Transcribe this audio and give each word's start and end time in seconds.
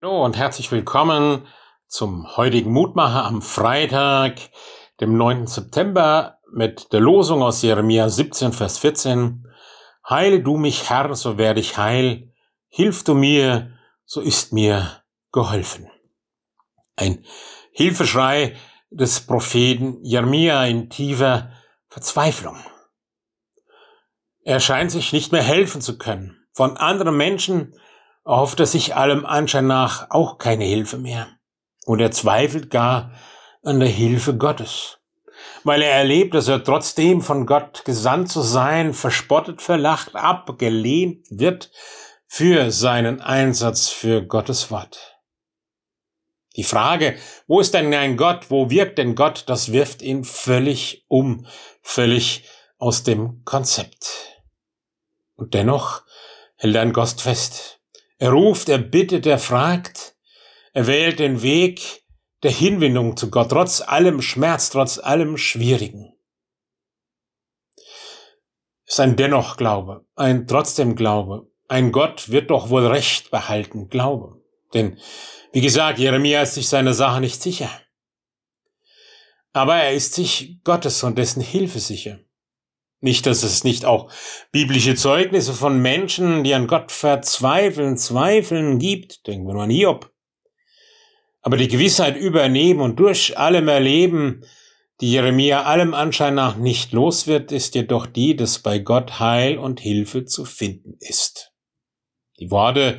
Hallo 0.00 0.24
und 0.24 0.36
herzlich 0.36 0.70
willkommen 0.70 1.44
zum 1.88 2.36
heutigen 2.36 2.70
Mutmacher 2.70 3.24
am 3.24 3.42
Freitag, 3.42 4.38
dem 5.00 5.16
9. 5.16 5.48
September 5.48 6.38
mit 6.52 6.92
der 6.92 7.00
Losung 7.00 7.42
aus 7.42 7.62
Jeremia 7.62 8.08
17, 8.08 8.52
Vers 8.52 8.78
14. 8.78 9.44
Heile 10.08 10.40
du 10.40 10.56
mich, 10.56 10.88
Herr, 10.88 11.12
so 11.16 11.36
werde 11.36 11.58
ich 11.58 11.78
heil. 11.78 12.32
Hilf 12.68 13.02
du 13.02 13.14
mir, 13.14 13.76
so 14.04 14.20
ist 14.20 14.52
mir 14.52 15.02
geholfen. 15.32 15.90
Ein 16.94 17.24
Hilfeschrei 17.72 18.54
des 18.90 19.26
Propheten 19.26 19.98
Jeremia 20.04 20.64
in 20.66 20.90
tiefer 20.90 21.50
Verzweiflung. 21.88 22.58
Er 24.44 24.60
scheint 24.60 24.92
sich 24.92 25.12
nicht 25.12 25.32
mehr 25.32 25.42
helfen 25.42 25.80
zu 25.80 25.98
können. 25.98 26.36
Von 26.52 26.76
anderen 26.76 27.16
Menschen 27.16 27.74
erhofft 28.28 28.60
er 28.60 28.66
sich 28.66 28.94
allem 28.94 29.24
Anschein 29.24 29.66
nach 29.66 30.10
auch 30.10 30.36
keine 30.36 30.64
Hilfe 30.64 30.98
mehr. 30.98 31.28
Und 31.86 32.00
er 32.00 32.10
zweifelt 32.10 32.70
gar 32.70 33.12
an 33.64 33.80
der 33.80 33.88
Hilfe 33.88 34.36
Gottes, 34.36 34.98
weil 35.64 35.80
er 35.80 35.92
erlebt, 35.92 36.34
dass 36.34 36.46
er 36.46 36.62
trotzdem 36.62 37.22
von 37.22 37.46
Gott 37.46 37.86
gesandt 37.86 38.30
zu 38.30 38.42
sein, 38.42 38.92
verspottet, 38.92 39.62
verlacht, 39.62 40.14
abgelehnt 40.14 41.26
wird 41.30 41.70
für 42.26 42.70
seinen 42.70 43.22
Einsatz 43.22 43.88
für 43.88 44.22
Gottes 44.22 44.70
Wort. 44.70 45.18
Die 46.56 46.64
Frage, 46.64 47.16
wo 47.46 47.60
ist 47.60 47.72
denn 47.72 47.94
ein 47.94 48.18
Gott, 48.18 48.50
wo 48.50 48.68
wirkt 48.68 48.98
denn 48.98 49.14
Gott, 49.14 49.44
das 49.46 49.72
wirft 49.72 50.02
ihn 50.02 50.24
völlig 50.24 51.06
um, 51.08 51.46
völlig 51.80 52.44
aus 52.76 53.04
dem 53.04 53.42
Konzept. 53.44 54.42
Und 55.36 55.54
dennoch 55.54 56.02
hält 56.56 56.76
ein 56.76 56.92
Gott 56.92 57.20
fest. 57.20 57.77
Er 58.18 58.30
ruft, 58.30 58.68
er 58.68 58.78
bittet, 58.78 59.26
er 59.26 59.38
fragt. 59.38 60.16
Er 60.72 60.86
wählt 60.86 61.18
den 61.18 61.42
Weg 61.42 62.02
der 62.42 62.50
Hinwendung 62.50 63.16
zu 63.16 63.30
Gott, 63.30 63.50
trotz 63.50 63.80
allem 63.80 64.22
Schmerz, 64.22 64.70
trotz 64.70 64.98
allem 64.98 65.36
Schwierigen. 65.36 66.14
Es 68.86 68.94
ist 68.94 69.00
ein 69.00 69.16
Dennoch 69.16 69.56
Glaube, 69.56 70.06
ein 70.14 70.46
trotzdem 70.46 70.96
Glaube. 70.96 71.50
Ein 71.68 71.92
Gott 71.92 72.30
wird 72.30 72.50
doch 72.50 72.70
wohl 72.70 72.86
Recht 72.86 73.30
behalten, 73.30 73.88
Glaube. 73.88 74.42
Denn, 74.72 74.98
wie 75.52 75.60
gesagt, 75.60 75.98
Jeremia 75.98 76.42
ist 76.42 76.54
sich 76.54 76.68
seiner 76.68 76.94
Sache 76.94 77.20
nicht 77.20 77.42
sicher. 77.42 77.70
Aber 79.52 79.76
er 79.76 79.92
ist 79.92 80.14
sich 80.14 80.62
Gottes 80.64 81.02
und 81.02 81.18
dessen 81.18 81.42
Hilfe 81.42 81.80
sicher. 81.80 82.20
Nicht, 83.00 83.26
dass 83.26 83.44
es 83.44 83.62
nicht 83.62 83.84
auch 83.84 84.10
biblische 84.50 84.96
Zeugnisse 84.96 85.52
von 85.52 85.80
Menschen, 85.80 86.42
die 86.42 86.54
an 86.54 86.66
Gott 86.66 86.90
verzweifeln, 86.90 87.96
zweifeln 87.96 88.78
gibt. 88.78 89.26
Denken 89.26 89.46
wir 89.46 89.54
nur 89.54 89.62
an 89.62 89.70
Hiob. 89.70 90.10
Aber 91.40 91.56
die 91.56 91.68
Gewissheit 91.68 92.16
übernehmen 92.16 92.80
und 92.80 92.98
durch 92.98 93.38
allem 93.38 93.68
erleben, 93.68 94.42
die 95.00 95.12
Jeremia 95.12 95.62
allem 95.62 95.94
Anschein 95.94 96.34
nach 96.34 96.56
nicht 96.56 96.92
los 96.92 97.28
wird, 97.28 97.52
ist 97.52 97.76
jedoch 97.76 98.06
die, 98.06 98.34
dass 98.34 98.58
bei 98.58 98.80
Gott 98.80 99.20
Heil 99.20 99.56
und 99.56 99.78
Hilfe 99.78 100.24
zu 100.24 100.44
finden 100.44 100.96
ist. 100.98 101.52
Die 102.40 102.50
Worte, 102.50 102.98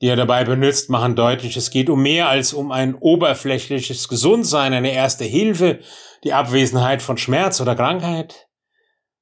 die 0.00 0.06
er 0.06 0.16
dabei 0.16 0.44
benutzt, 0.44 0.88
machen 0.88 1.16
deutlich, 1.16 1.54
es 1.58 1.70
geht 1.70 1.90
um 1.90 2.02
mehr 2.02 2.30
als 2.30 2.54
um 2.54 2.72
ein 2.72 2.94
oberflächliches 2.94 4.08
Gesundsein, 4.08 4.72
eine 4.72 4.92
erste 4.92 5.24
Hilfe, 5.24 5.80
die 6.24 6.32
Abwesenheit 6.32 7.02
von 7.02 7.18
Schmerz 7.18 7.60
oder 7.60 7.76
Krankheit 7.76 8.47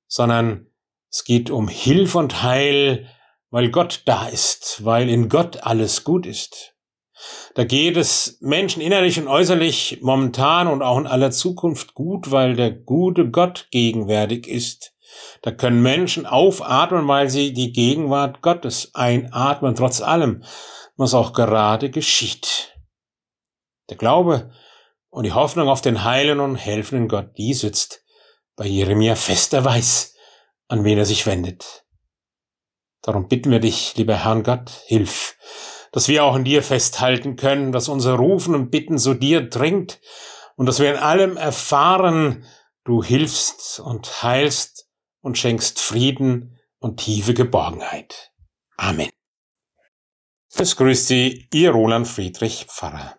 sondern 0.09 0.67
es 1.11 1.25
geht 1.25 1.51
um 1.51 1.69
Hilf 1.69 2.15
und 2.15 2.43
Heil, 2.43 3.09
weil 3.51 3.71
Gott 3.71 4.03
da 4.07 4.27
ist, 4.27 4.85
weil 4.85 5.09
in 5.09 5.29
Gott 5.29 5.63
alles 5.63 6.05
gut 6.05 6.27
ist. 6.27 6.75
Da 7.55 7.65
geht 7.65 7.97
es 7.97 8.39
Menschen 8.41 8.83
innerlich 8.83 9.19
und 9.19 9.29
äußerlich 9.29 10.01
momentan 10.03 10.69
und 10.69 10.83
auch 10.83 10.99
in 10.99 11.07
aller 11.07 11.31
Zukunft 11.31 11.95
gut, 11.95 12.31
weil 12.31 12.55
der 12.55 12.71
gute 12.71 13.31
Gott 13.31 13.69
gegenwärtig 13.71 14.47
ist. 14.47 14.93
Da 15.41 15.51
können 15.51 15.81
Menschen 15.81 16.27
aufatmen, 16.27 17.09
weil 17.09 17.31
sie 17.31 17.53
die 17.53 17.73
Gegenwart 17.73 18.43
Gottes 18.43 18.95
einatmen, 18.95 19.75
trotz 19.75 20.03
allem, 20.03 20.45
was 20.97 21.15
auch 21.15 21.33
gerade 21.33 21.91
geschieht. 21.91 22.77
Der 23.89 23.97
Glaube 23.97 24.51
und 25.09 25.25
die 25.25 25.33
Hoffnung 25.33 25.69
auf 25.69 25.81
den 25.81 26.05
heilen 26.05 26.41
und 26.41 26.57
helfenden 26.57 27.09
Gott, 27.09 27.39
die 27.39 27.55
sitzt 27.55 28.05
bei 28.57 28.67
Jeremia 28.67 29.15
fest, 29.15 29.53
er 29.53 29.65
weiß, 29.65 30.15
an 30.69 30.85
wen 30.85 30.99
er 30.99 31.05
sich 31.05 31.27
wendet. 31.27 31.85
Darum 33.03 33.29
bitten 33.29 33.51
wir 33.51 33.61
dich, 33.61 33.95
lieber 33.97 34.25
Herrn 34.25 34.43
Gott, 34.43 34.71
hilf, 34.87 35.37
dass 35.93 36.09
wir 36.09 36.25
auch 36.25 36.35
in 36.35 36.45
dir 36.45 36.63
festhalten 36.63 37.37
können, 37.37 37.71
dass 37.71 37.89
unser 37.89 38.15
Rufen 38.15 38.55
und 38.55 38.71
Bitten 38.71 38.99
so 38.99 39.15
dir 39.15 39.49
dringt 39.49 40.01
und 40.57 40.67
dass 40.67 40.81
wir 40.81 40.91
in 40.91 40.99
allem 40.99 41.37
erfahren, 41.37 42.45
du 42.85 43.03
hilfst 43.05 43.79
und 43.79 44.23
heilst 44.23 44.89
und 45.21 45.39
schenkst 45.39 45.79
Frieden 45.79 46.59
und 46.79 46.99
tiefe 46.99 47.35
Geborgenheit. 47.35 48.33
Amen. 48.77 49.11
Es 50.55 50.77
grüßt 50.77 51.07
Sie, 51.07 51.49
Ihr 51.53 51.71
Roland 51.71 52.09
Friedrich 52.09 52.65
Pfarrer. 52.67 53.17